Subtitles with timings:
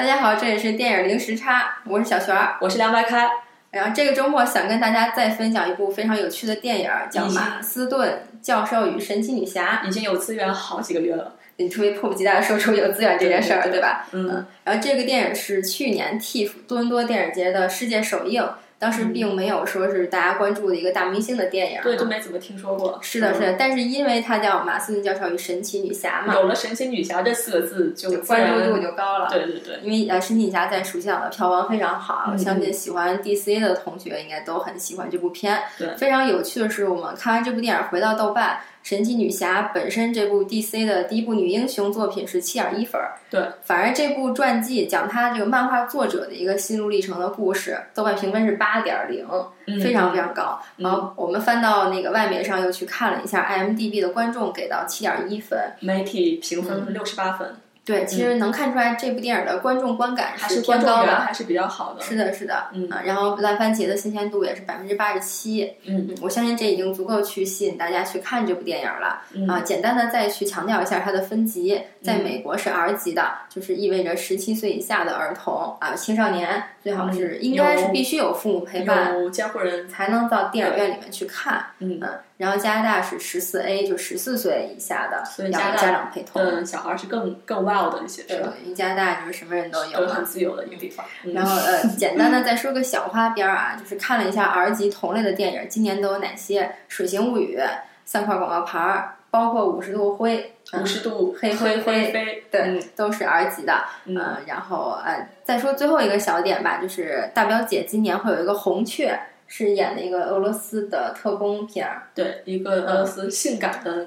[0.00, 2.56] 大家好，这里是电影零时差，我是小璇儿。
[2.62, 3.28] 我是凉白开，
[3.70, 9.82] 然后这个周末想跟大家再分享一部非常有趣的电影，叫《马斯顿教授与神奇女侠》。
[9.86, 11.34] 已经有资源好几个月了。
[11.58, 14.06] 你特别迫不及待的说出有资源这件事儿，对吧？
[14.12, 18.42] 嗯，然后这个电影是去年 TIFF 多伦多电影节的世界首映，
[18.80, 21.80] 当时并没有说是大家关注的一个大明星的电影。
[21.82, 22.98] 对，都没怎么听说过。
[23.02, 29.28] 是的，是的，但是因为它叫《马斯林教授与神奇女侠》嘛，有了“神奇女侠”这四个字，就自关注度就高了。
[29.30, 35.60] 对对对，因为呃，神奇女侠在暑期档的票房非常好，嗯我相信喜欢 DC 的同学应该都很喜欢这部片。
[35.78, 49.26] 对非常有趣的是，我们看完这部电影回到豆瓣，神奇女侠本身这部 DC 的第一部女英雄作品是七点一分儿，对，反而这部传记讲她这个漫画作者的一个心路历程的故事，豆瓣评分是八点零，
[49.66, 50.60] 嗯非常非常高。
[50.78, 61.16] 嗯然后我们翻到那个外媒上又去看了一下 IMDB 的观众给到七点一分，媒体评嗯分六十八分，对，其实能看出来这部电影的观众观感还是偏高的。
[61.16, 62.02] 还是比较好的。
[62.02, 69.22] 是的，是的，嗯啊，然后烂番茄的新鲜度也是百分之八十七，嗯嗯，我相信这已经足够去吸引大家去看这部电影了。
[69.32, 81.64] 嗯啊，简单的再去强调一下它的分级，在美国是 R 级的，就是意味着十七岁以下的儿童啊，青少年最好是嗯应该是必须有父母陪伴有监护人，才能到电影院里面去看。
[81.78, 82.08] 嗯，嗯，
[82.40, 86.40] 然后加拿大是十四 A，就十四岁以下的，所以家长陪同。
[86.40, 90.24] 嗯，小孩是更更 wild 的一些，对是吧？，因为加拿大就是什么人都有都很。
[90.24, 91.04] 自由的一个地方。
[91.24, 96.62] 嗯然后呃， 简单的再说个小花边儿啊，就是看了一下 R 级同类的电影，今年都有哪些？
[96.88, 97.58] 《水形物语》
[98.06, 103.74] 三块广告牌儿，包括五十度灰，五十度黑灰灰灰飞，对嗯都是 R 级的。
[104.06, 109.18] 嗯呃，然后呃，再说最后一个小点吧，就是大表姐今年会有一个红雀，
[109.52, 114.06] 是演的一个俄罗斯的特工片儿，对，一个俄罗斯性感的的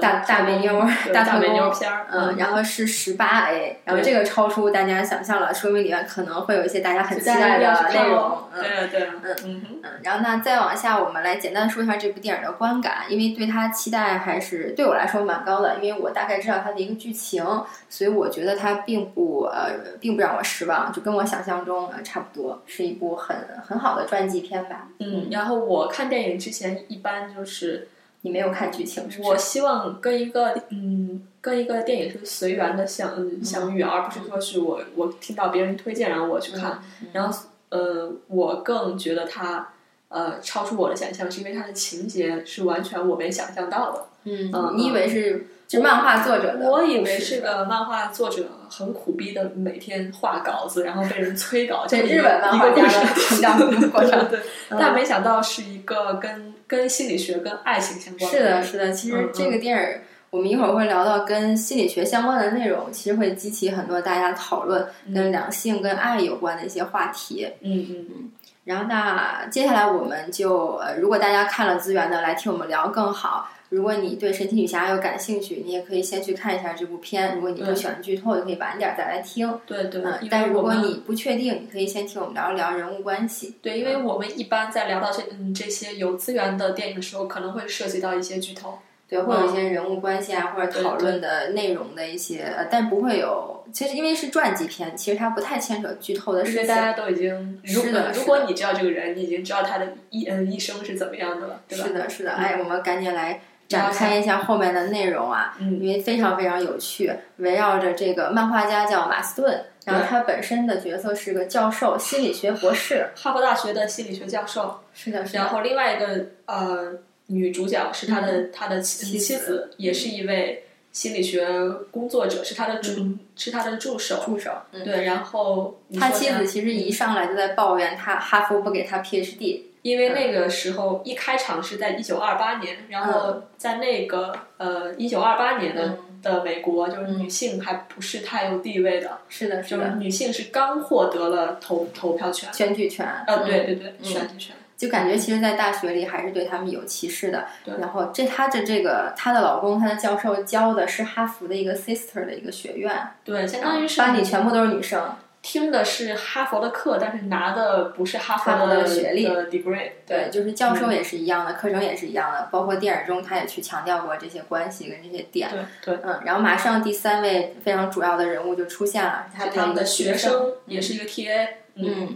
[0.00, 8.38] 大大美妞大美大特工妞片儿，嗯，然后是十八 A，然后这个超出大家想象了，说明里面可能会有一些大家很期待的内容。
[8.52, 17.44] 嗯对啊对啊，嗯嗯，嗯，然后那再往下，我们来简单说一下这部电影的观感，因为对它期待还是对我来说蛮高的，因为我大概知道它的一个剧情，
[17.88, 23.36] 所以我觉得它并不呃并不让我失望，就跟我想象中呃差不多，是一部很
[23.66, 24.86] 很好的传记片吧。
[25.00, 27.88] 嗯，然后我看电影之前一般就是，
[28.24, 29.36] 你没有看剧情是不我？
[29.36, 39.68] 希望跟一个嗯跟一个电影是随缘的相嗯相遇，而不是说是我我听到别人推荐然后我去看，嗯然后呃我更觉得它
[40.08, 44.06] 呃超出我的想象，是因为它的情节是完全我没想象到的。
[44.24, 46.68] 嗯嗯你以为是就漫画作者的？
[46.68, 53.58] 我以为是个漫画作者很苦逼的，每天画稿子，然后被人催稿，这这日本漫画家的成长
[53.90, 54.28] 过程。
[54.28, 54.38] 对，
[54.70, 58.92] 但没想到是一个跟跟心理学、跟爱情相关是的，是的。
[58.92, 67.48] 其实嗯这个电影，我们一会儿会聊到跟心理学相关的内容，其实会激起很多大家讨论跟两性、跟爱有关的一些话题。
[67.62, 68.30] 嗯嗯
[68.64, 73.48] 然后那接下来我们就，呃，如果大家看了资源的来听我们聊更好。
[73.70, 77.34] 如果你对神奇女侠有感兴趣，你也可以先去看一下这部片。
[77.34, 79.52] 如果你不喜欢剧透，就可以晚点再来听。
[79.66, 83.56] 对对，嗯，因但如果你不确定，你可以先听我们聊一聊人物关系。
[83.60, 88.78] 对，因为我们一般在聊到这嗯这些有资源的电影的时候，可能会涉及到一些剧透。
[89.06, 93.62] 对，会有一些人物关系啊，或者讨论的内容的一些，呃，但不会有。
[93.72, 96.76] 其实因为是传记片，其实它不太牵扯剧透的事情因为大。
[96.76, 101.84] 家都已经，如是的如果你知道这个人，你已经知道他的一嗯一生是怎么样的了，对吧？
[101.86, 102.30] 是的，是的。
[102.32, 105.80] 嗯哎，我们赶紧来展开一下后面的内容啊，嗯。
[105.80, 113.08] 因为非常非常有趣，围绕着这个漫画家叫马斯顿，然后他本身的角色是个教授，心理学博士。
[113.16, 115.48] 哈佛大学的心理学教授，是的，是然。
[115.48, 116.92] 后另外一个呃
[117.26, 121.46] 女主角是他的、他的妻嗯妻子，也是一位心理学
[121.90, 122.90] 工作者，是他的助、
[123.34, 124.22] 是他的助手。
[124.24, 142.50] 助手，嗯，对，然后他妻子其实一上来就在抱怨他哈佛不给他 PhD，因为那个时候一开场是在一九二八年，然嗯后在那个呃一九二八年的、的美国，就是女性还不是太有地位的，是的，是就是的，女性是刚获得了投投票权。
[142.50, 144.56] 选举权，呃，嗯对对对，嗯选举权。
[144.74, 147.44] 就感觉其实，在大学里还是对他们有歧视的。
[147.62, 152.90] 对然后这她的这个她的老公，她的教授教的是哈佛的一个 sister 的一个学院，
[153.22, 155.14] 对，相当于是班里全部都是女生。
[155.44, 159.90] 听的是哈佛的课，但是拿的不是哈哈佛的的学历的 degree。
[160.06, 165.50] 对，就是教授也是一样的，课程也是一样的，包括电影中他也去强调过这些关系跟这些点。
[165.84, 170.32] 对对，嗯，然后马上第三位非常主要的人物就出现了，他他们的学生。
[170.32, 171.44] 生，也是一个 TA。
[171.44, 171.48] 嗯，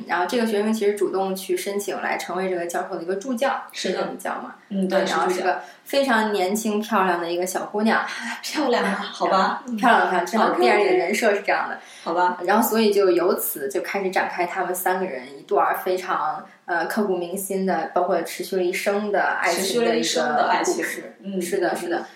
[0.07, 4.55] 然后这个学生其实主动去申请来成为这个教授的一个助教，是的这么叫嘛？
[4.69, 8.05] 嗯，对，然后是个非常年轻漂亮的一个小姑娘，
[8.43, 11.79] 漂亮啊，好吧， 漂亮漂亮，正好 OK，OK 电影里的人设是这样的。
[12.05, 21.17] 好吧，然后所以就由此就开始展开他们三个人一段非常呃刻骨铭心的，包括持续了一生的爱情的一个故事。
[21.23, 22.07] 嗯，是的，是的。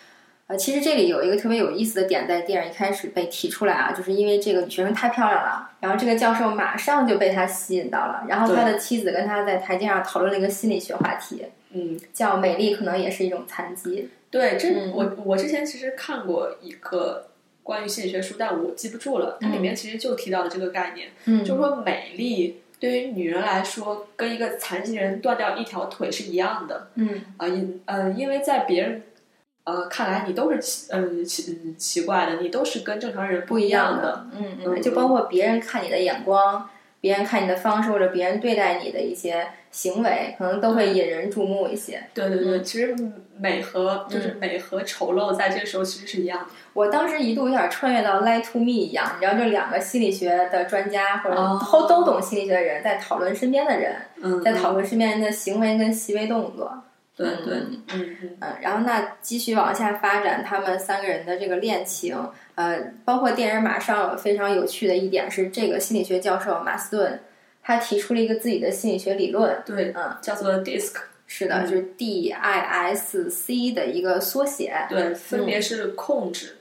[0.52, 17.28] 呃，其实这里有一个特别有意思的点，在电影一开始被提出来啊，就是因为这个女学生太漂亮了，然后这个教授马上就被她吸引到了，然后他的妻子跟他在台阶上讨论了一个心理学话题，嗯，叫“美丽可能也是一种残疾对，这、嗯我我之前其实看过一个
[17.62, 19.38] 关于心理学书，但我记不住了。
[19.40, 21.08] 它里面其实就提到了这个概念，”。
[21.24, 27.48] 嗯就是说美丽对于女人来说，跟一个残疾人断掉一条腿是一样的嗯啊。
[27.48, 29.02] 因呃，因为在别人
[29.64, 36.68] 呃看来，你都是奇嗯奇嗯奇怪的，你都是跟正常人不一样样的。，嗯嗯就包括别人看你的眼光，
[37.00, 42.02] 别人看你的方式，或者别人对待你的一些行为，可能都会引人注目一些。
[42.12, 42.94] 对对对，嗯其实
[43.38, 46.46] 美和就是美和丑陋在这个时候其实是一样的。
[46.74, 56.72] 我当时一度有点穿越到《Lie to Me》一样，你知道，这两个心理学的专家或者哦都都懂心理学的人，在讨论身边的人，嗯，在讨论身边人的行为跟行为动作。
[57.16, 57.58] 对对，
[57.94, 58.56] 嗯嗯。
[58.60, 62.16] 然后那继续往下发展，他们三个人的这个恋情，
[62.54, 67.20] 呃，包括电影马上有非常有趣的一点是，这个心理学教授马斯顿，
[67.62, 70.96] 他提出了一个自己的心理学理论，对，嗯，叫做 disc。
[71.26, 71.66] 是的，嗯。
[71.66, 72.60] 就是 D I
[72.94, 76.56] S C 的一个缩写，对，分别是控制，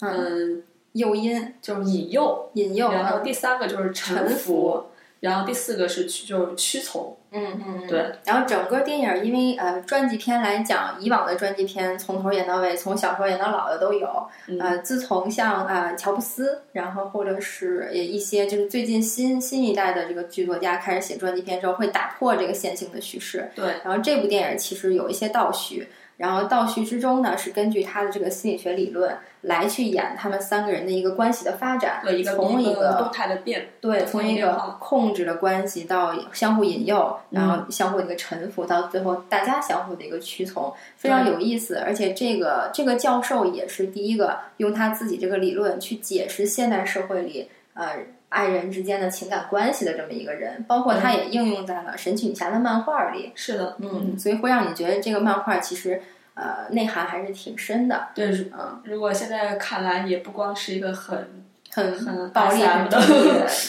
[0.00, 3.22] 嗯，嗯，诱因、就是引诱，引诱，然后嗯。
[3.24, 4.84] 第三个就是臣服，
[5.20, 7.16] 然后第四个是屈，就是屈从。
[7.30, 8.06] 嗯嗯，对。
[8.24, 14.08] 然后整个电影因为呃传记片来讲，以往的传记片从头演到尾，从小时候演到老的都有。
[14.46, 23.50] 嗯呃，自从像呃乔布斯，然后或者是一些就是最近新新一代的这个剧作家开始写传记片之后，会打破这个线性的叙事。
[23.54, 25.86] 对，然后这部电影其实有一些倒叙，
[26.16, 41.76] 然后倒叙之中呢是根据他的这个心理学理论来去演他们三个人的一个关系的发展，对一个从一个动态的变，对，从从一个控制的关系到相互引诱，然嗯后相互的一个臣服，到最后大家相互的一个屈从，非常有意思。
[41.76, 47.98] 而且这个这个教授也是第一个用他自己这个理论去解释现代社会里呃
[48.28, 53.30] 爱人之间的情感关系的这么一个人，包括他也应用在了神奇女侠的漫画里。
[53.36, 56.02] 是的，嗯，所以会让你觉得这个漫画其实
[56.38, 58.08] 呃内涵还是挺深的。
[58.14, 62.98] 对，嗯，如果现在看来，也不光是一个很很很暴力、很的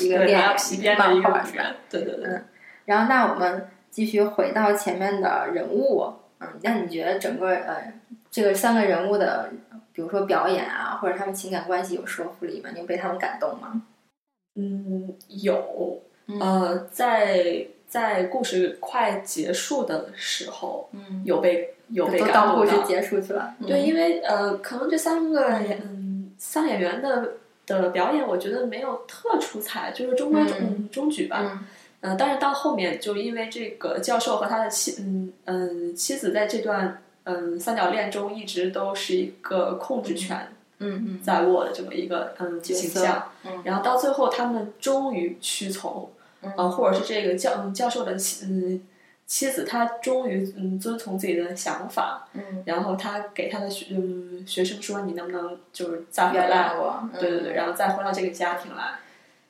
[0.01, 0.25] 一个
[0.77, 1.75] 一个漫画是吧？
[1.89, 2.25] 对对对。
[2.27, 2.45] 嗯
[2.85, 7.93] 然后，那我们继续回到前面的人物，嗯，那你觉得整个呃
[8.31, 9.51] 这个三个人物的，
[9.93, 12.71] 比如说表演啊，或者他们情感关系有说服力吗？
[12.73, 13.83] 你有被他们感动吗？
[14.55, 27.33] 嗯，有，嗯呃，在在故事快结束的时候，嗯，有被有被都感动到故事结束去了，对，嗯因为呃，可能这三个演嗯三演员的
[27.65, 30.89] 的表演，我觉得没有特出彩，就是中规中嗯。
[30.91, 31.39] 中举吧。
[31.41, 31.65] 嗯。
[32.01, 40.47] 呃，但是到后面就因为这个教授和他的妻嗯嗯妻子在这段嗯三角恋中一直都是一个控制权
[40.77, 43.61] 嗯嗯在握的这么一个嗯形象，嗯。
[43.65, 46.09] 然后到最后他们终于屈从，
[46.41, 46.53] 嗯。
[46.55, 48.81] 呃，或者是这个教嗯教授的妻嗯
[49.29, 56.73] 妻子，她终于嗯遵从自己的想法，嗯，然后她给她的学嗯学生说，你能不能就是再回来？
[57.19, 58.83] 对对对，然后再回到这个家庭来。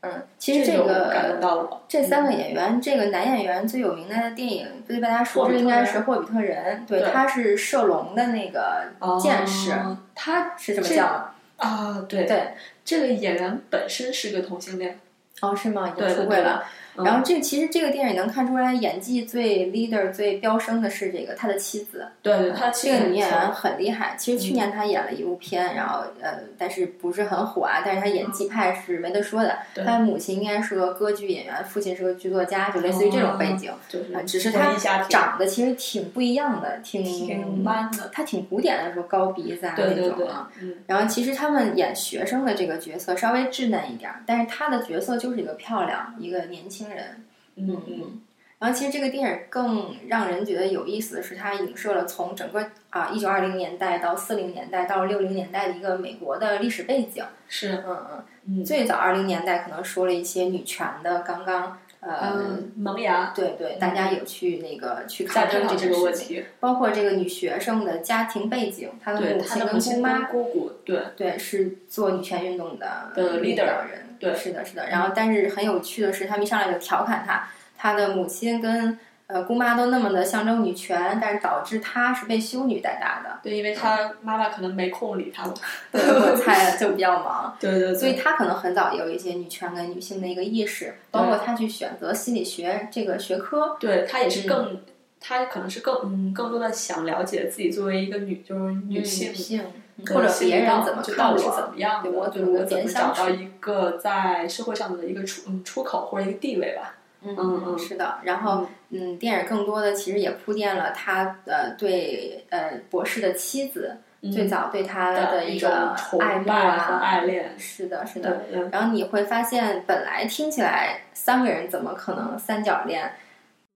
[0.01, 1.81] 嗯，其实这种感动个到我。
[1.87, 8.83] 这三个演员，这个男演员最有名的电影，最被大家熟知应该是《霍比特人》，对，对他是射龙的那个
[9.21, 11.31] 剑士，哦他是这么叫吗？
[11.55, 12.49] 啊，对对，
[12.83, 14.99] 这个演员本身是个同性恋，
[15.39, 15.87] 哦，是吗？
[15.87, 16.65] 已经对对对出柜了。
[16.65, 16.67] 嗯
[17.03, 22.07] 然后这其实这个电影能看出来，演技最 leader、最飙升的是这个他的妻子。
[22.21, 24.15] 对对，他这个女演员员很厉害。
[24.17, 27.81] 其实去年她演了一部片，然后呃，但是不是很火啊。
[27.85, 29.57] 但是她演技派是没得说的。
[29.73, 33.71] 对她的母亲应该是个歌剧演员，父亲是个剧作家，就类似于这种背景。
[33.87, 47.25] 就是啊，只是文她艺家庭长得其实挺不一样的，挺挺 man 的，她挺古典的，说高鼻子啊对对对那种啊。，嗯，然后其实他们演学生的这个角色稍微稚嫩一点儿，但是她的角色就是一个漂亮一个年轻人。
[47.55, 48.21] 嗯嗯，
[48.57, 57.23] 然后其实这个电影更让人觉得有意思的是，它影射了从整个啊一九二零年代到四零年代到六零年代的一个美国的历史背景。
[57.47, 63.33] 是，嗯嗯，嗯，最早二零年代可能说了一些女权的刚刚呃，嗯，萌芽。
[63.35, 71.01] 对对，大家有去那个去在考证这个问题，包括这个女学生的家庭背景，她的母亲跟姑妈，姑姑，对。
[71.17, 74.87] 对，是做女权运动的的领 leader，导人，对是的，是的。
[74.89, 77.47] 然后，但是很有趣的是，他们一上来就调侃他，
[77.77, 78.97] 他的母亲跟
[79.27, 83.39] 呃姑妈都那么的象征女权，但是导致他是被修女带大的。
[83.43, 85.53] 对，因为他妈妈可能没空理他吧，
[85.91, 93.77] 对，我猜就比较忙，对对所以他可能很早也有一些女权跟女性的一个意识，包括他去选择心理学这个学科。
[93.79, 94.81] 对他也是嗯更，
[95.21, 99.65] 他可能是更嗯更多的想了解自己作为一个女就是女性女性的
[100.07, 106.95] 或者别人怎么就到底是看我，怎么样的，对我对怎么找到一个在社会上的一个出嗯出口或者一个地位吧。
[107.21, 108.19] 嗯嗯嗯是的。
[108.23, 113.97] 然后嗯，电影更多的其实也铺垫了他呃对呃博士的妻子
[114.33, 118.41] 最早对他嗯的一种个崇爱慕拜和啊，爱恋，是的，是的。
[118.71, 123.11] 然后你会发现，本来听起来三个人怎么可能三角恋？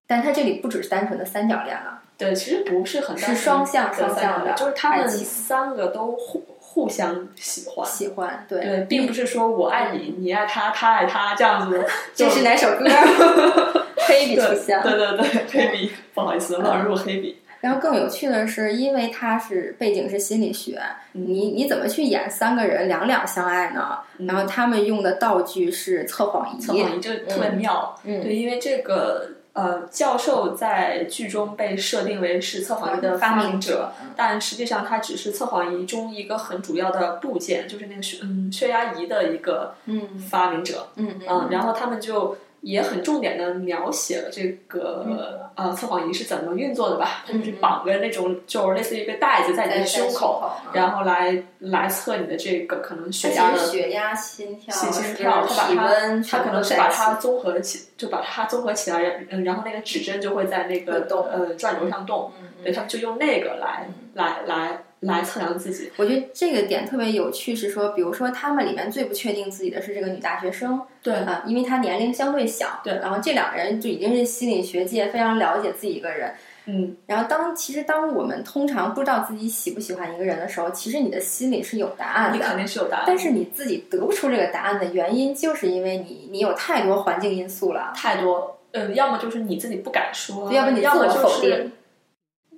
[0.06, 7.86] 但他这里不只是单纯的三角恋了，对，其实不是很是双向双向的就是他们三个都互互相喜欢。
[7.86, 11.86] 喜欢对对，并不是说我爱你，你爱他，他爱他这样子。
[12.16, 12.86] 这是哪首歌？
[14.08, 14.82] 黑笔出现。
[14.82, 17.40] 对对对，黑笔，不好意思，乱入黑笔。
[17.62, 20.78] 然后更有趣的是，因为他是背景是心理学，
[21.14, 24.00] 嗯你你怎么去演三个人两两相爱呢？
[24.28, 40.20] 然后他们用的道具是测谎仪，测谎仪就特别妙，嗯对，因为这个呃教授在剧中被设定为是测谎仪的发明明者，但实际上他只是测谎仪中一个很主要的部件，就是那个血嗯血压仪的一个嗯。
[40.20, 45.20] 发明者，嗯嗯，然后他们就也很重点的描写了这个、嗯
[45.56, 65.92] 呃测谎仪是怎么运作的吧，它就是绑个那种就是类似于一个带子在你的胸口，口，然后来来测你的这个可能血压血压、心跳、心心跳，它把体它温，它可能是把它综合起，就把它综合起来，嗯，然后那个指针就会在那个动呃转轴上动，嗯对他们就用那个来来来来测量自己。
[65.98, 76.34] 我觉得这个点特别有趣，是说，比如说他们里面最不确定自己的是这个女大学生，对啊、因为她年龄相对小，对然后这两个人就已经是心理学界非常了解自己一个人。
[76.66, 91.70] 嗯，然后当其实当我们通常不知道自己喜不喜欢一个人的时候，其实你的心里是有答案的你肯，定是有答案，但是你自己得不出这个答案的原因，就是因为你你有太多环境因素了，太多，嗯，要么就是你自己不敢说，要不你自我否定。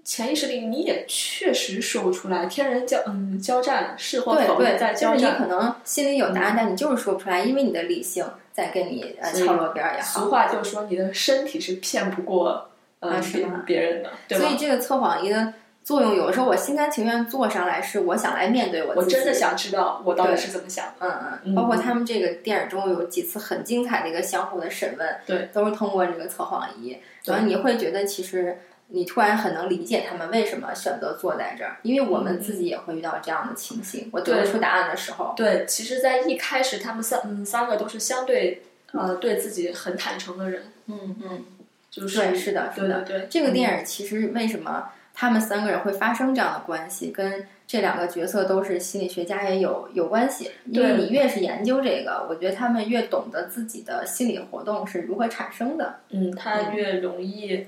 [0.06, 5.46] 潜意识里你也确实说不出来，天人交嗯交战，是或否对对，在交就是你可。
[5.48, 10.22] 能心里有答案，但你就是说不出来，因为你的理性在跟你呃敲锣边儿也好。
[10.22, 12.70] 俗话就说你的身体是骗不过
[13.00, 13.20] 呃
[13.66, 14.58] 别人的，对吧所以？
[14.58, 15.52] 这个测谎仪的
[15.84, 19.16] 作用，有的时候我心甘情愿坐上来，是我想来面对我自己。
[19.16, 20.92] 我真的想知道我到底是怎么想的。
[21.00, 38.62] 嗯嗯，嗯包括他们这个电影中有几次很精彩的一个相互的审问，对，都是通过这个测谎仪，然后你会觉得其实你突然很能理解他们为什么选择坐在这儿，因为我们自己也会遇到这样的情形，我得不出答案的时候，对，其实，在一开始，他们三嗯三个都是相对
[38.92, 41.46] 呃对自己很坦诚的人，嗯嗯，
[41.89, 50.51] 就是对，是的，是的，对对对，这个电影其实为什么他们三个人会发生这样的关系，跟这两个角色都是心理学家也有有关系。
[50.65, 55.96] 因为你越是研究这个，我觉得他们越懂得自己的心理活动是如何产生的。
[56.10, 57.65] 嗯，他越容易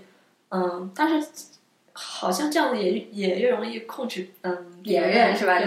[0.49, 1.27] 嗯，但是
[1.93, 5.59] 好像这样子也也越容易控制嗯别人是吧？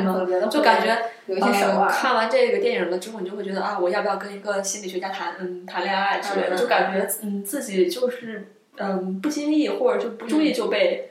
[0.51, 0.97] 就感觉
[1.27, 1.89] 有一些手呃腕。
[1.91, 6.57] 看完这个电影了之后，你就会觉得啊，我要不要跟一个心理学家谈嗯谈恋爱之类的？
[6.57, 11.11] 就感觉嗯自己就是嗯不经意或者就不注意就被、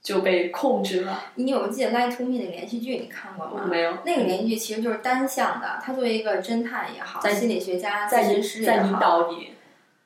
[0.00, 1.24] 就被控制了。
[1.34, 2.96] 你有记得《Lie to Me》那个连续剧？
[2.96, 3.66] 你看过吗？
[3.68, 9.50] 没有那个连续剧其实就是单向的，他作为一个侦探也好，在心理学家、在咨询师在引也好，导你，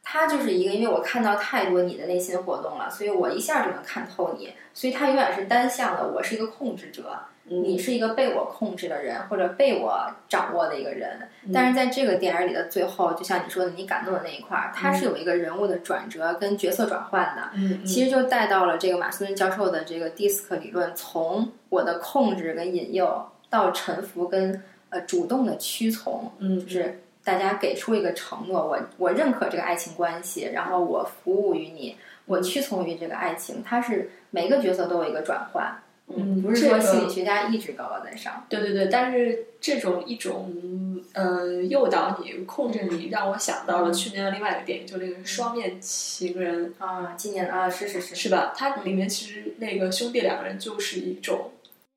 [0.05, 6.07] 他就是一个，因为我看到太多你的内心活动了，所以我一下就能看透你，所以他永远是单向的。
[6.07, 11.19] 我是一个控制者，你是一个被我控制的人，或者被我掌握的一个人。
[11.53, 17.85] 但是在这个电影里的最后，就像你说的，你感动的那一块儿，它是有一个人物的转折跟角色转换的。
[17.85, 35.75] 其实就带到了这个马斯顿教授的这个 DISC 理论，从我的控制跟引诱到臣服跟呃主动的屈从，嗯就是大家给出一个承诺，我我认可这个爱情关系，然后我服务于你，我屈从于这个爱情，它是每个角色都有一个转换，
[36.15, 48.53] 嗯不是说心理学家一直高高在上，对对对，但是这种一种呃诱导你、控制你，让我想到了去年的另外一个电影，就那个《双面情人》，啊，今年啊是是是，是吧？
[48.55, 51.51] 它里面其实那个兄弟两个人就是一种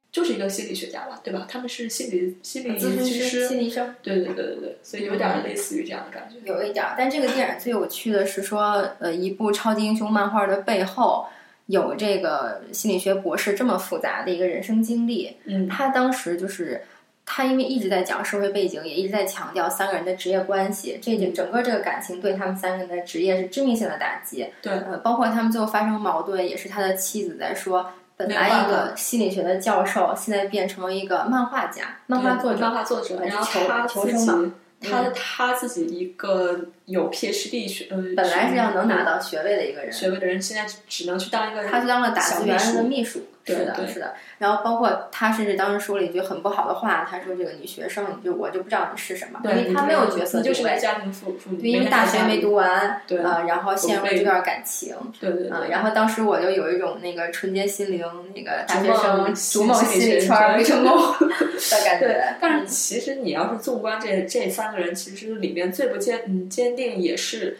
[0.09, 1.45] 就是一个心理学家吧，对吧？
[1.47, 3.93] 他们是心理心理咨询师、心理医生。
[4.01, 6.37] 对对对对对，所以有点类似于这样的感觉。
[6.43, 11.27] 有一点儿，但这个电影最有趣的是说，呃，一部超级英雄漫画的背后
[11.67, 15.35] 有这个心理学博士这么复杂的一个人生经历。
[15.43, 16.81] 嗯他当时就是
[17.23, 24.47] 他因为一直在讲社会背景，也一直在强调三个人的职业关系，这就整个这个感情对他们三个人的职业是致命性的打击。
[24.61, 27.91] 对呃，包括他们最后发生矛盾，也是他的妻子在说。
[28.17, 34.51] 本来一个心理学的教授，现在变成了一个漫画家、漫画作者、漫画作者，然后求他自己求生嘛。
[34.81, 35.13] 他嗯。
[35.15, 44.13] 他自己一个有 PhD 学呃，本来是要能拿到到学位的一个人，学位的人，现在只能去当一个他去当了打字员的秘书，对是的，是的。
[44.37, 67.57] 然后包括他甚至当时说了一句很不好的话，他说：“这个女学生，你就我就不知道你是什么，因，为他没有角色就是个定位，家庭妇妇女，对，因为大学没读完，对呃，然后陷入了这段感情，对对嗯，然后当时我就有一种那个纯洁心灵，那个大学生梦逐梦心理圈儿没成功的感对觉，，但是其实你要是纵观这这三个人，其实里面最不坚嗯坚定，也是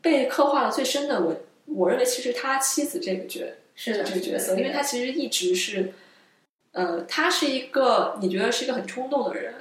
[0.00, 1.20] 被刻画的最深的。
[1.20, 1.34] 我
[1.66, 3.40] 我认为其实他妻子这个角
[3.74, 5.92] 是的，这个角色，因为他其实一直是，
[6.72, 9.54] 呃，他是一个你觉得是一个很冲动的人，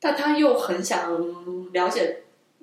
[0.00, 1.10] 但他又很想
[1.72, 2.18] 了解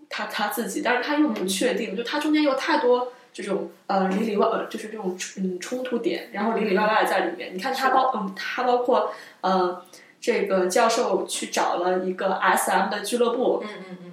[0.10, 7.53] 他他自己，但是他又不确定，就他中间有太多这种呃里里外呃就是这种嗯冲突点，然后里里外外在里面。
[7.55, 9.83] 你看他包嗯他包括呃
[10.22, 14.12] 这个教授去找了一个 SM 的俱乐部，嗯嗯嗯嗯，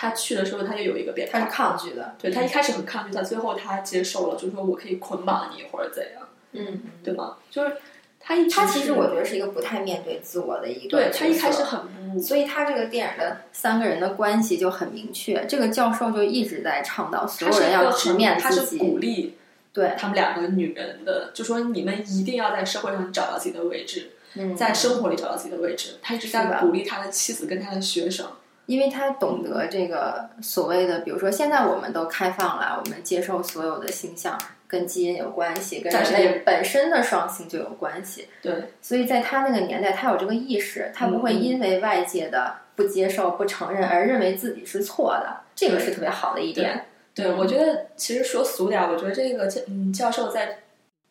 [0.00, 6.22] 他去的时候他就有一个变化他是，抗拒的，对他一开始很抗拒，但最后他接受了，就是说我可以捆绑你或者怎样。
[6.52, 6.82] 嗯嗯。
[7.02, 7.36] 对吗？
[7.50, 7.72] 就是
[8.20, 11.80] 他一他其实我觉得是一个不太面对自我的一个对他一开始很
[12.12, 15.44] 不所以他这个电影的三个人的关系就很明确。
[15.46, 19.34] 这个教授就一直在倡导所有人要直很他面自是鼓己，励
[19.72, 25.96] 对，他们两个女人的，就说你们一定要在社会上找到自己的位置，嗯，在生活里找到自己的位置。
[26.00, 28.26] 他一直在鼓励他的妻子跟他的学生。
[28.68, 38.28] 因为他懂得这个所谓的，比如说现在我们都开放了，我们接受所有的性向跟基因有关系，跟人类本身的双性就有关系。
[38.42, 46.84] 对所以在他那个年代，他有这个意识，他不会因为外界的不接受、不承认而认为自己是错的，这个是特别好的一点。
[47.14, 50.58] 对，嗯我觉得其实说俗点儿，我觉得这个教嗯教授在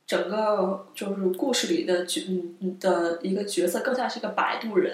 [0.06, 4.94] 整个就是故事里的角嗯嗯的一个角色，更像是一个摆渡人。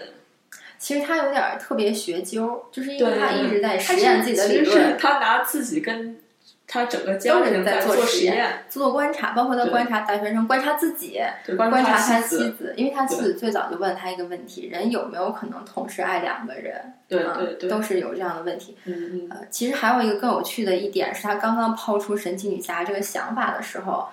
[0.83, 6.19] 其实他有点儿特别学究，就是因为他一直在实验自己的理论，他拿自己跟
[6.67, 11.21] 他整个家都是在做做实验验，做观察，包括他观察大学生，观察自己，
[11.55, 16.75] 观观察他他妻子，因为他妻子最早就问他一个问题：人有没有可能同时爱两个人？
[16.75, 18.75] 啊对对对，都是有这样的问题。
[18.83, 24.09] 嗯嗯，呃，其实还有一个更有趣的一点是，他刚刚抛出神奇女侠这个想法的时候，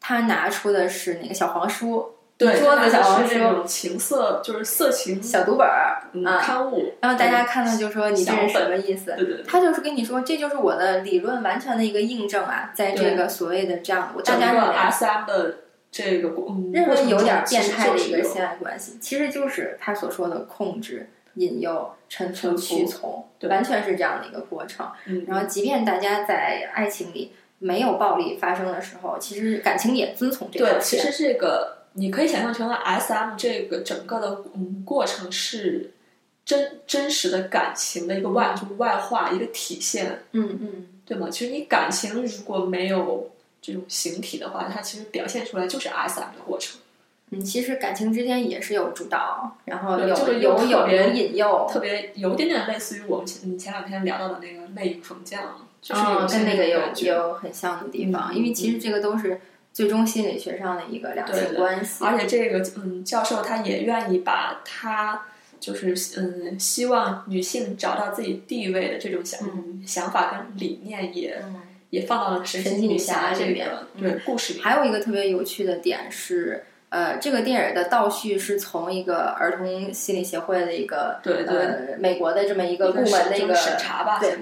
[0.00, 6.00] 他拿出的是那个小黄书、对，桌子小黄是那种情色，就是色情小读本儿
[6.40, 9.12] 刊物，然后大家看到就说你这是什么意思？
[9.16, 15.56] 对对对，他就是跟你说，这就是我的理论完全的一个印证啊，在这个所谓的这样，我大家认为 SM 的
[15.90, 16.28] 这个
[16.72, 24.86] 认为有点变态的一个性爱关系，其实就是他所说的控制、引诱、臣服、臣服屈从，对完全是这样的一个过程。
[25.06, 30.98] 嗯，然后，即便大家在爱情里没有暴力发生的时候，其实感情也遵从这个对，其。
[30.98, 35.92] 实这个你可以想象成了 SM 这个整个的嗯过程是
[36.44, 41.28] 真真实的感情的一个外就是外化一个体现，嗯嗯，对吗？
[41.30, 43.30] 其实你感情如果没有
[43.60, 46.80] 这种形体的话，它其实表现出来就是 SM 的过程，
[47.30, 59.38] 嗯，其实感情之间也是有主导，然后有这个有有特别有引诱，特别有点点类似于我们前嗯前两天聊到的那个魅影逢将，就是跟那个有有很像的地方，嗯因为其实这个都是
[59.78, 62.04] 最终心理学上的一个两性关系。
[62.04, 65.22] 而且这个嗯，教授他也愿意把他
[65.60, 71.60] 就是嗯，希望女性找到自己地位的这种想、嗯想法跟理念也，嗯
[71.90, 74.60] 也放到了神奇女侠这个嗯对故事里。
[74.60, 84.36] 还有一个特别有趣的点是，呃，这个电影的倒叙是从一个儿童心理协会的一个对对呃美国的这么一个部门的一个审查吧对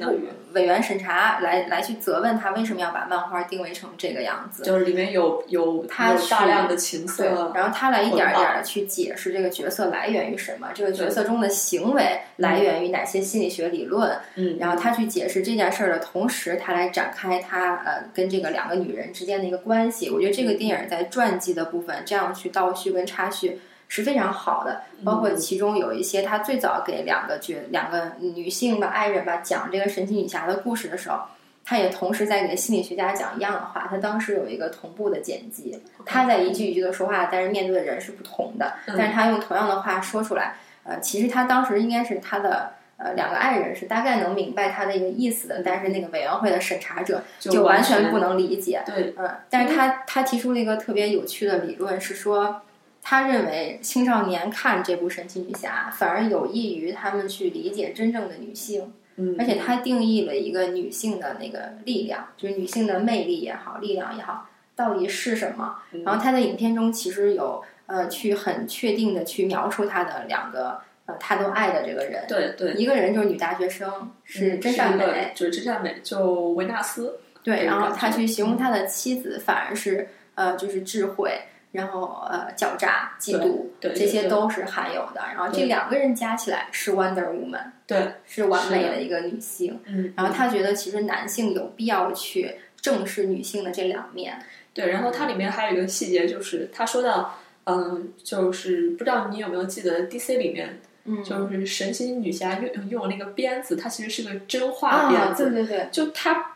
[0.52, 4.62] 委员审查来来去责问他为什么要把漫画定位成这个样子。
[4.62, 20.08] 就是里面有有有他去大量的情色，，然后他来一点点的去解释这个角色来源于什么，这个角色中的行为来源于哪些心理学理论，嗯，然后他去解释这件事儿的同时，他来展开他呃跟这个两个女人之间的一个关系。
[20.08, 31.20] 我觉得这个电影在传记的部分这样去倒叙跟插叙是非常好的，包括其中有一些他最早给两个角两个女性吧爱人吧讲这个神奇女侠的故事的时候，
[31.64, 33.86] 他也同时在给心理学家讲一样的话。
[33.88, 40.56] 他当时有一个同步的剪辑，他在一句一句的说话，但是面对的人是不同的，但是他用同样的话说出来。
[40.84, 48.82] 呃，其实他当时应该是他的呃两个爱人是大概能明白他的一个意思的，但是那个委员会的审查者就完全不能理解。
[48.86, 52.62] 对，嗯，但是他他提出了一个特别有趣的理论，是说
[53.02, 58.92] 他认为青少年看这部神奇女侠反而有益于他们去理解真正的女性。
[59.18, 65.76] 嗯，而且他定义了一个女性的那个力量，就是女性的魅力也好，力量也好，到底是什么？
[66.04, 77.18] 然后他在影片中其实有呃去很确定的去描述他的两个呃他都爱的这个人，对对，一个人就是女大学生，是真善美，就是真善美，就维纳斯。
[77.42, 81.32] 对，然后他去形容他的妻子，反而是呃就是智慧。
[81.72, 85.20] 然后呃，狡诈、嫉妒，对，这些都是含有的。
[85.34, 89.78] 然后这两个人加起来是 Wonder Woman，对，是完美的一个女性。
[89.84, 94.38] 嗯，然后他觉得其实男性有必要去正视女性的这两面。
[94.72, 106.52] 对，然后它里面还有一个细节，就是他说到，嗯，就是不知道你有没有记得 DC 里面，嗯，就是神奇女侠用用那个鞭子，它其实是个真话鞭子，对对对，就他。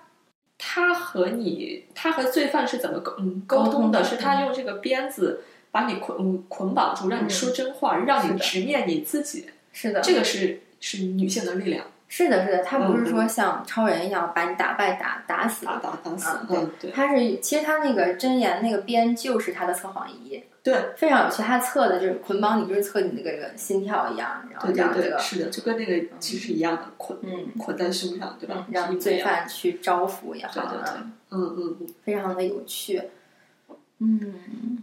[0.62, 4.04] 他和你，他和罪犯是怎么沟嗯沟通的？
[4.04, 9.46] 是他用这个鞭子把你捆捆绑住，让你说真话，让你直面你自己。
[9.72, 11.86] 是的，这个是是女性的力量。
[12.12, 16.38] 是的，是的，他不是说像超人一样把你打败、打打死、打打打死。
[16.48, 20.42] 嗯，对，他是其实他那个真言那个鞭就是他的测谎仪。
[20.60, 21.40] 对，非常有趣。
[21.40, 28.66] 他测的就是捆绑你，就是测你那个心跳一样，然后这样这个是的，就跟那个其实一样的捆，嗯，捆在胸上，对吧？
[28.72, 33.00] 让罪犯去招抚也好，对对对，嗯嗯嗯，非常的有趣。
[34.00, 34.82] 嗯，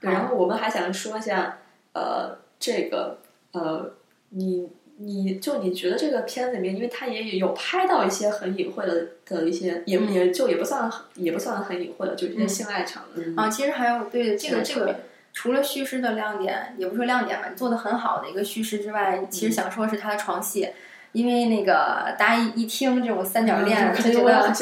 [0.00, 1.58] 然后我们还想说一下，
[1.94, 3.18] 呃，这个
[3.52, 3.90] 呃，
[4.28, 4.68] 你
[4.98, 13.04] 你就你觉得这个片子里面，因为它也有拍到一些很隐晦的的一些，也也就也不算也不算很隐晦的，就一些性爱场
[13.36, 13.48] 啊。
[13.48, 14.94] 其实还有对这个这个。
[15.34, 20.68] 除了叙事的亮点，也不说亮点吧，做的很好的一个叙事之外，其实想说的是他的床戏，
[21.12, 24.52] 因为那个大家一一听这种三角恋，就觉得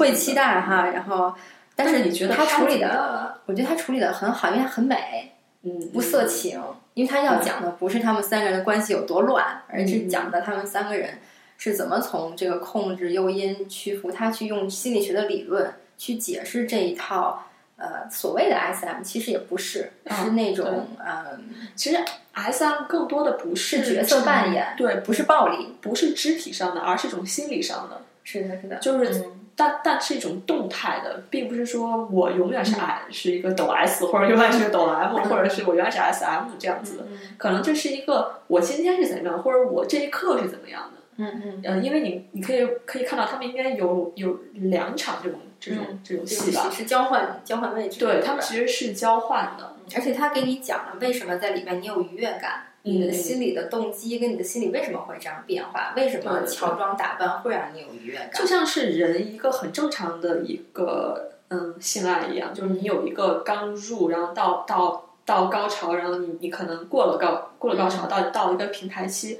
[0.00, 0.88] 会期待哈。
[0.88, 1.32] 然后，
[1.76, 5.30] 但是你觉得他处理的，我觉得他处理的很好，因为他很美，
[5.62, 6.60] 嗯，不色情，
[6.94, 11.18] 因为他要讲的不是他们三个人的关系有多乱，而是讲的他们三个人
[11.58, 17.46] 是怎么从这个控制诱因屈服，他去用心理学的理论去解释这一套。
[17.76, 21.98] 呃，所谓的 S M 其实也不是，是那种嗯，其实
[22.32, 28.02] S M 更多的不是角色扮演，对，不是暴力，不是肢体上的，而是一种心理上的。
[28.22, 29.24] 是的，是的，就是，
[29.56, 37.04] 但但是一种动态的，并不是说我永远是 I 是一个抖 S，或者永远是个抖 M，或者是我永远是 S M 这样子的。
[37.36, 41.00] 可能这是一个我今天是怎么样，或者我这一刻是怎么样的。
[41.16, 45.38] 嗯嗯，呃，因为你你可以可以看到他们应该有有两场这种。
[45.64, 69.38] 这种这种戏吧，是交换交换位置，对他们其实是交换的，而且他给你讲了为什么在里面你有愉悦感，你的心理的动机跟你的心理为什么会这样变化，为什么乔装打扮会让你有愉悦感，就像是人一个很正常的一个嗯性爱一样，就是你有一个刚入，然后到到到高潮，然后你你可能过了高过了高潮，到到一个平台期，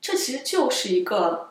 [0.00, 1.50] 这其实就是一个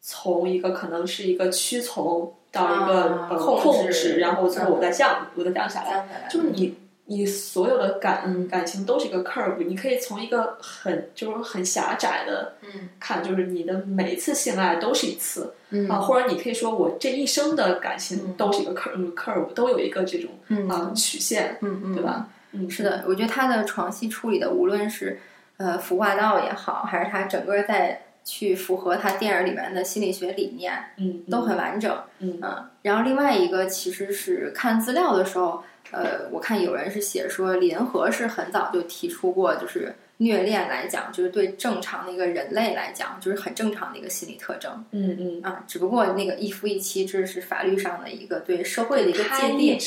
[0.00, 2.34] 从一个可能是一个屈从。
[2.52, 6.28] 到一个呃控制，然后最后我再降，我再降下来。
[6.30, 6.76] 就是你，
[7.12, 12.54] 你所有的感感情都是一个 curve，你可以从一个很就是很狭窄的
[12.98, 15.52] 看，就是你的每一次性爱都是一次
[15.90, 20.30] 啊，或者你可以说我这一生的感情都是一个 curve curve，都有一个这种
[20.70, 22.28] 啊曲线，对吧？
[22.52, 25.20] 嗯，是的，我觉得他的床戏处理的，无论是
[25.58, 28.02] 呃服化道也好，还是他整个在。
[28.24, 32.40] 去符合他电影里面的心理学理念，嗯，都很完整，嗯，
[32.82, 49.78] 然后另外一个其实是看资料的时候，呃，我看有人是写说林和是很早就提出过，就是虐恋来讲，就是对正常的一个人类来讲，就是很正常的一个心理特征，嗯嗯，啊，只不过那个一夫一妻制是法律上的一个对社会的一个界定，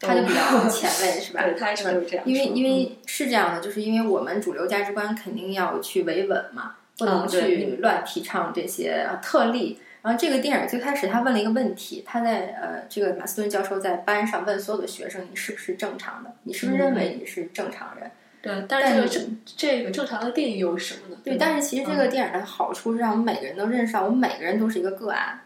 [0.00, 1.42] 他就比较前卫，是吧？
[1.46, 6.76] 对，他是这样，因为因为是这样的，就是因为我们主流价值观肯定要去维稳嘛。
[6.98, 9.78] 不能去乱提倡这些特例。
[10.02, 16.32] 然后这个电影最开始他问了一个问题，他在呃，这个马斯顿教授在班上问所有的学生：“你是不是正常的？
[16.44, 21.20] 你是不是认为你是正常人？”对，但是正这个正常的定义又是什么呢？
[21.24, 25.40] 对，但是其实这个电影的好处是让我们每个人都认识到，我们每个人都是一个个案。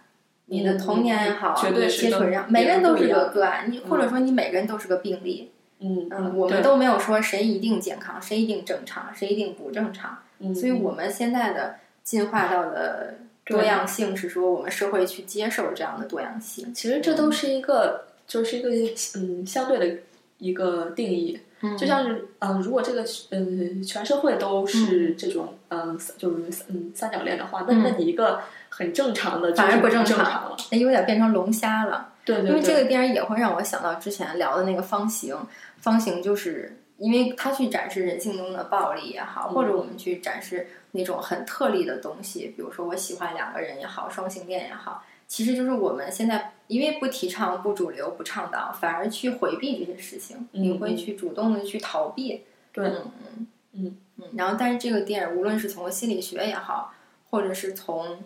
[0.46, 3.70] 你的童年也好，接触上，每个人都是个个案。
[3.70, 5.52] 你或者说你每个人都是个病例。
[5.78, 10.18] 嗯嗯，我们都没有说谁一定健康，谁一定正常，谁一定不正常。
[10.40, 16.72] 嗯所以我们现在的进化到的对多样性是说我们社会去接受这样的多样性。
[16.74, 18.70] 其实这都是一个，就是一个
[19.16, 19.98] 嗯相对的
[20.38, 21.40] 一个定义。
[21.62, 30.56] 嗯就像是嗯、呃如果这个嗯全社会都是这种嗯、就是嗯三角恋的话，那嗯那你一个很正常的，反而就是不正常正常了。
[30.72, 32.14] 那有点变成龙虾了。
[32.24, 35.36] 对对对，因为这个电影也会让我想到之前聊的那个方形，
[35.80, 52.44] 方形就是因为他去展示人性中的暴力也好，嗯或者我们去展示那种很特例的东西，比如说我喜欢两个人也好，双性恋也好，其实就是我们现在因为不提倡、不主流、不倡导，反而去回避这些事情，嗯你会去主动的去逃避。
[52.72, 54.24] 对嗯嗯嗯嗯。
[54.36, 56.92] 然后，但是这个电影无论是从心理学也好，
[57.30, 58.22] 或者是从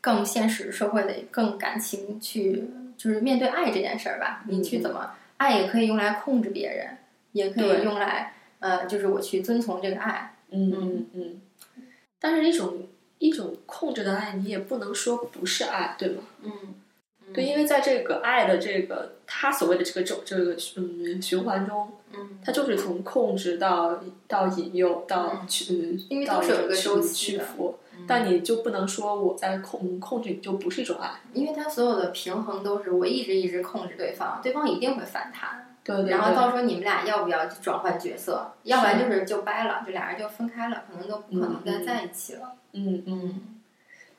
[0.00, 2.64] 更现实社会的、更感情去，
[2.96, 6.96] 就是面对爱这件事儿吧，你去怎么爱也可以用来控制别人，
[7.34, 10.34] 也可以用来呃，就是我去遵从这个爱。
[10.50, 11.06] 嗯嗯。
[11.12, 11.40] 嗯，
[12.18, 12.86] 但是一种
[13.18, 16.22] 一种控制的爱，你也不能说不是爱，对吗？
[16.42, 16.52] 嗯，
[17.34, 35.73] 对，因为在这个爱的这个他所谓的这个周这个嗯循环中，嗯，它就是从控制到到引诱到嗯去，嗯因为到都是有一个去周期的屈服，但你就不能说我在控控制你就不是一种爱，因为他所有的平衡都是我一直一直控制对方，对方一定会反弹。
[35.84, 38.52] 对对对，然后到时候你们俩要不要去转换角色？
[38.64, 42.52] 要不然就是就掰了，就俩人就分开了，可能都不可能再在一起了。
[42.72, 43.40] 嗯嗯，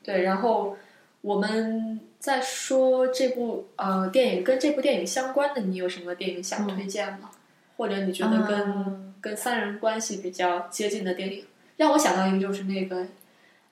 [0.02, 0.76] 对，然后
[1.20, 7.30] 我们再说这部呃电影跟这部电影相关的，你有什么电影想推荐吗？
[7.76, 11.44] 或者你觉得跟、嗯跟三人关系比较接近的电影？
[11.78, 13.04] 让我想到一个就是那个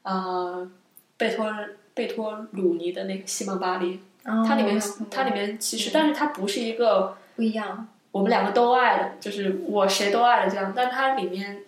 [0.03, 0.69] 呃
[1.17, 1.55] 贝托
[1.93, 4.01] 贝托鲁尼的那个《西蒙巴黎》，
[4.45, 7.89] 它里面它里面其实，但是它不是一个不一样。
[8.13, 11.65] 我们两个都爱的，就是我谁都爱的这样，但它里面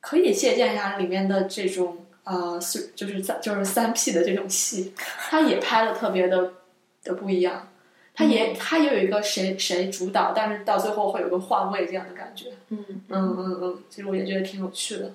[0.00, 6.54] 可以借鉴一下里面的这种呃，是就是三就是三 P 的这种戏，它也拍的特别的
[7.04, 7.68] 的不一样。
[8.14, 12.46] 它也它也有一个谁谁主导，但是到最后会有个换位这样的感觉。
[12.70, 15.12] 嗯嗯嗯嗯，其实我也觉得挺有趣的。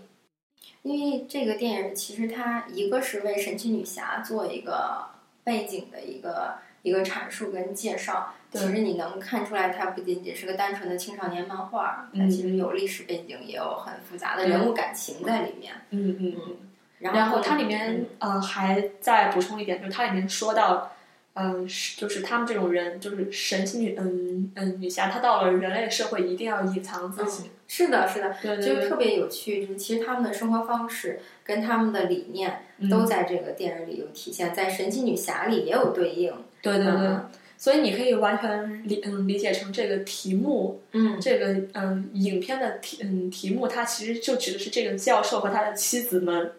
[0.84, 5.06] 因为这个电影其实它一个是为神奇女侠做一个
[5.44, 15.74] 背景的一个一个阐述跟介绍，其实你能看出来，它不仅仅是个单纯的青少年漫画，它嗯其实有历史背景，也有很复杂的人物感情在里面。
[15.92, 16.58] 嗯嗯嗯。
[17.00, 20.92] 然然后后它里面呃还再补充一点，就是它里面说到，
[21.34, 27.50] 嗯、是就是他们这种人，就是神奇女嗯嗯女侠，她到了人类社会一定要隐藏自己。
[27.68, 29.66] 是的，是的，对对对，就是特别有趣。
[29.66, 36.34] 就是其实他们的生活方式跟他们的理念都在这个电影里有体现，在神奇女侠里也有对应。
[36.62, 37.08] 对对对。
[37.08, 37.30] 嗯
[37.62, 46.54] 所以你可以完全理嗯理解成这个题目，嗯这个嗯影片的题嗯题目，它其实就指的是这个教授和他的妻子们，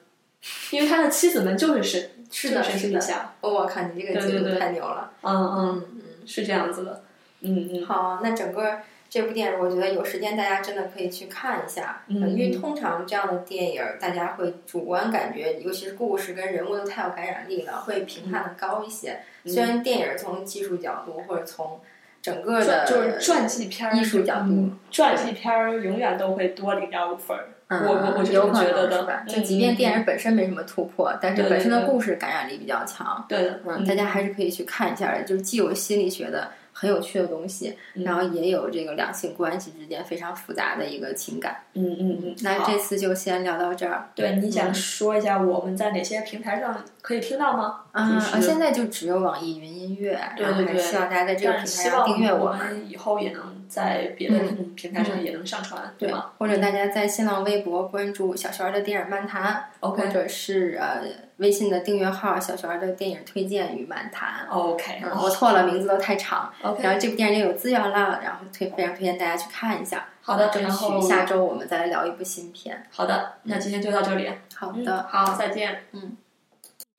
[0.71, 2.87] 因为他的妻子们就是神，是的，神奇。
[2.87, 5.11] 女侠，哦，我靠，你这个记录对对对太牛了。
[5.23, 6.03] 嗯嗯，嗯嗯。
[6.25, 7.03] 是这样子的，
[7.41, 8.79] 嗯嗯好，那整个
[9.13, 19.19] 这部电影，我觉得有时间大家真的可以去看一下，因为通常这样的电影，大家会主观感觉，尤其是故事跟人物都太有感染力了，会评判的高一些。
[19.45, 21.79] 嗯虽然电影从技术角度或者从
[22.23, 27.37] 整个的就是传记片儿艺术角度嗯传记片儿永远都会多零点五分
[27.69, 29.25] 我我我是觉得的能是吧？
[29.27, 33.27] 嗯就即便电影本身没什么突破，但是本身的故事感染力比较强。
[33.29, 36.51] 对的，嗯，大家还是可以去看一下的，就是既有心理学的
[36.83, 41.59] 很有趣的东西，嗯然后也有这个两性关系之间非常复杂的一个情感。
[41.75, 44.11] 嗯嗯嗯，那这次就先聊到这儿。
[44.17, 47.83] 对你想嗯说一下我们在哪些平台上可以听到吗？
[47.93, 54.39] 啊、就是呃现在就只有网易云音乐，对然后还希望大家在这个平台上订阅我们以后也能在别的
[54.77, 56.27] 平台上也能上传，对吗？
[56.37, 61.03] 或者大家在新浪微博关注小璇儿的电影漫谈，OK 或者是呃
[61.39, 64.47] 微信的订阅号小璇儿的电影推荐与漫谈。
[64.51, 66.53] OK，嗯，我错了，名字都太长。
[66.63, 70.07] OK，然后这部电影也有资源了，然后推非常推荐大家去看一下。
[70.21, 72.85] 好的，争然后取下周我们再来聊一部新片。
[72.91, 74.31] 好的，那今天就到这里。
[74.55, 75.85] 好嗯的，好，再见。
[75.93, 76.15] 嗯。